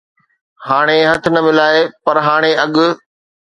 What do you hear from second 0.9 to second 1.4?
ھٿ